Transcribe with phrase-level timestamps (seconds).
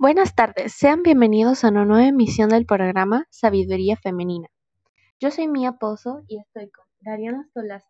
[0.00, 4.48] Buenas tardes, sean bienvenidos a una nueva emisión del programa Sabiduría Femenina.
[5.20, 7.88] Yo soy Mía Pozo y estoy con Dariana Stolaza,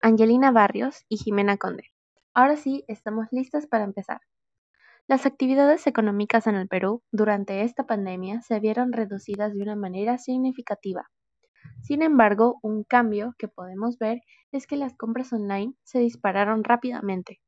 [0.00, 1.84] Angelina Barrios y Jimena Conde.
[2.32, 4.20] Ahora sí, estamos listas para empezar.
[5.08, 10.18] Las actividades económicas en el Perú durante esta pandemia se vieron reducidas de una manera
[10.18, 11.10] significativa.
[11.82, 14.22] Sin embargo, un cambio que podemos ver
[14.52, 17.40] es que las compras online se dispararon rápidamente.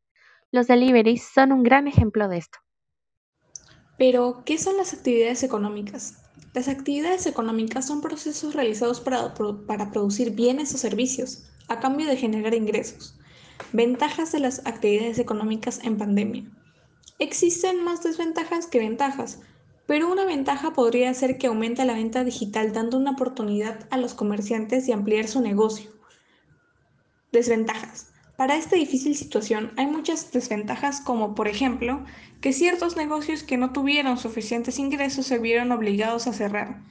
[0.51, 2.59] Los deliveries son un gran ejemplo de esto.
[3.97, 6.25] Pero, ¿qué son las actividades económicas?
[6.53, 9.35] Las actividades económicas son procesos realizados para,
[9.93, 13.19] producir bienes o servicios a cambio de generar ingresos.
[13.73, 16.45] Ventajas de las actividades económicas en pandemia.
[17.19, 19.41] Existen más desventajas que ventajas,
[19.87, 24.15] pero una ventaja podría ser que aumente la venta digital dando una oportunidad a los
[24.15, 25.91] comerciantes de ampliar su negocio.
[27.33, 28.11] Desventajas.
[28.37, 32.05] Para esta difícil situación hay muchas desventajas como por ejemplo
[32.41, 36.83] que ciertos negocios que no tuvieron suficientes ingresos se vieron obligados a cerrar.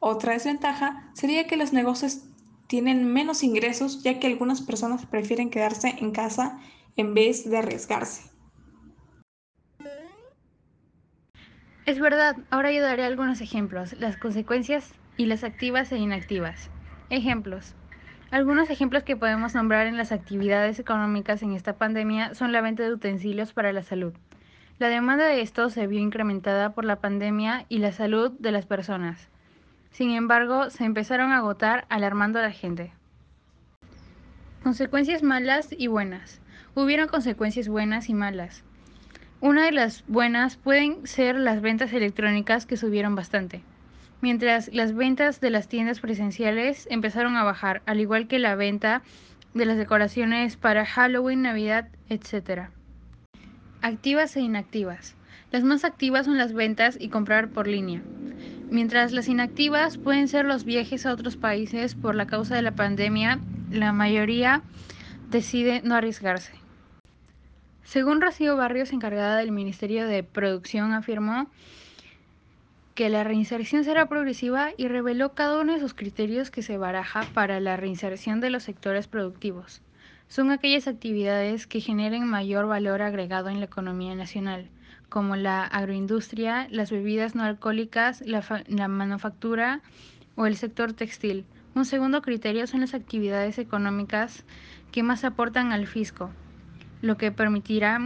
[0.00, 2.24] Otra desventaja sería que los negocios
[2.66, 6.58] tienen menos ingresos ya que algunas personas prefieren quedarse en casa
[6.96, 8.31] en vez de arriesgarse.
[11.84, 16.70] Es verdad, ahora yo daré algunos ejemplos, las consecuencias y las activas e inactivas.
[17.10, 17.74] Ejemplos.
[18.30, 22.84] Algunos ejemplos que podemos nombrar en las actividades económicas en esta pandemia son la venta
[22.84, 24.14] de utensilios para la salud.
[24.78, 28.64] La demanda de estos se vio incrementada por la pandemia y la salud de las
[28.64, 29.28] personas.
[29.90, 32.92] Sin embargo, se empezaron a agotar alarmando a la gente.
[34.62, 36.40] Consecuencias malas y buenas.
[36.76, 38.62] Hubieron consecuencias buenas y malas.
[39.42, 43.60] Una de las buenas pueden ser las ventas electrónicas que subieron bastante,
[44.20, 49.02] mientras las ventas de las tiendas presenciales empezaron a bajar, al igual que la venta
[49.52, 52.68] de las decoraciones para Halloween, Navidad, etc.
[53.80, 55.16] Activas e inactivas.
[55.50, 58.00] Las más activas son las ventas y comprar por línea,
[58.70, 62.76] mientras las inactivas pueden ser los viajes a otros países por la causa de la
[62.76, 63.40] pandemia,
[63.72, 64.62] la mayoría
[65.30, 66.61] decide no arriesgarse.
[67.84, 71.48] Según Rocío Barrios, encargada del Ministerio de Producción, afirmó
[72.94, 77.22] que la reinserción será progresiva y reveló cada uno de sus criterios que se baraja
[77.34, 79.82] para la reinserción de los sectores productivos.
[80.28, 84.68] Son aquellas actividades que generen mayor valor agregado en la economía nacional,
[85.08, 89.80] como la agroindustria, las bebidas no alcohólicas, la, la manufactura
[90.36, 91.44] o el sector textil.
[91.74, 94.44] Un segundo criterio son las actividades económicas
[94.90, 96.30] que más aportan al fisco,
[97.02, 98.00] lo que permitirá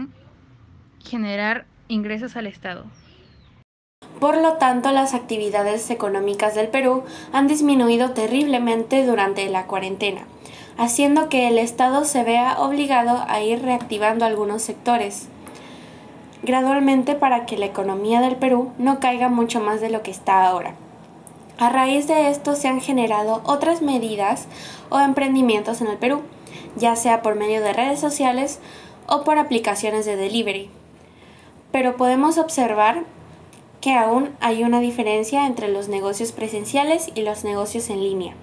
[1.05, 2.85] generar ingresos al Estado.
[4.19, 10.23] Por lo tanto, las actividades económicas del Perú han disminuido terriblemente durante la cuarentena,
[10.79, 15.29] haciendo que el Estado se vea obligado a ir reactivando algunos sectores
[16.43, 20.47] gradualmente para que la economía del Perú no caiga mucho más de lo que está
[20.47, 20.75] ahora.
[21.59, 24.47] A raíz de esto se han generado otras medidas
[24.91, 26.23] o emprendimientos en el Perú,
[26.77, 28.61] ya sea por medio de redes sociales
[29.07, 30.71] o por aplicaciones de delivery.
[31.73, 33.05] Pero podemos observar
[33.81, 38.35] que aún hay una diferencia entre los negocios presenciales y los negocios en línea.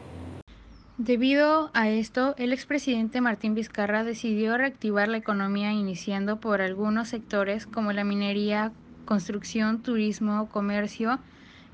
[0.97, 7.65] Debido a esto, el expresidente Martín Vizcarra decidió reactivar la economía iniciando por algunos sectores
[7.65, 8.71] como la minería,
[9.05, 11.19] construcción, turismo, comercio,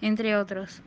[0.01, 0.81] entre otros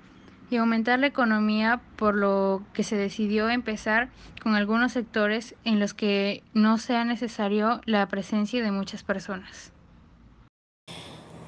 [0.53, 4.11] y aumentar la economía, por lo que se decidió empezar
[4.43, 9.73] con algunos sectores en los que no sea necesario la presencia de muchas personas.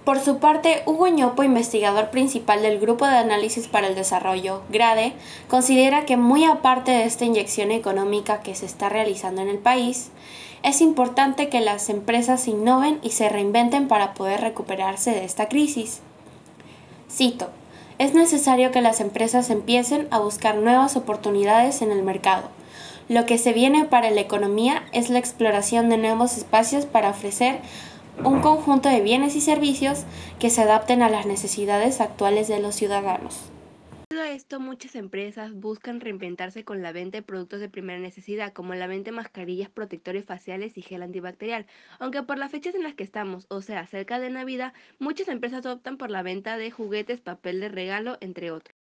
[0.04, 5.14] Por su parte, Hugo Ñopo, investigador principal del Grupo de Análisis para el Desarrollo, GRADE,
[5.48, 10.10] considera que muy aparte de esta inyección económica que se está realizando en el país,
[10.62, 16.00] es importante que las empresas innoven y se reinventen para poder recuperarse de esta crisis.
[17.10, 17.50] Cito,
[17.98, 22.48] es necesario que las empresas empiecen a buscar nuevas oportunidades en el mercado.
[23.08, 27.60] Lo que se viene para la economía es la exploración de nuevos espacios para ofrecer
[28.24, 30.04] un conjunto de bienes y servicios
[30.38, 33.50] que se adapten a las necesidades actuales de los ciudadanos.
[34.14, 38.52] Debido a esto, muchas empresas buscan reinventarse con la venta de productos de primera necesidad,
[38.52, 41.66] como la venta de mascarillas, protectores faciales y gel antibacterial.
[41.98, 45.66] Aunque por las fechas en las que estamos, o sea, cerca de Navidad, muchas empresas
[45.66, 48.76] optan por la venta de juguetes, papel de regalo, entre otros.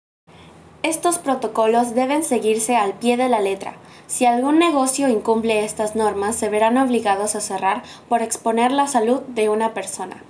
[0.82, 3.76] Estos protocolos deben seguirse al pie de la letra.
[4.08, 9.20] Si algún negocio incumple estas normas, se verán obligados a cerrar por exponer la salud
[9.28, 10.24] de una persona.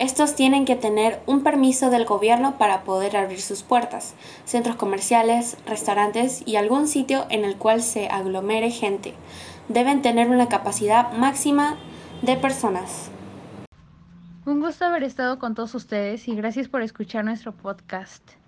[0.00, 4.14] Estos tienen que tener un permiso del gobierno para poder abrir sus puertas,
[4.44, 9.14] centros comerciales, restaurantes y algún sitio en el cual se aglomere gente.
[9.68, 11.78] deben tener una capacidad máxima
[12.22, 13.10] de personas.
[14.44, 18.43] Un gusto haber estado con todos ustedes y gracias por escuchar nuestro podcast.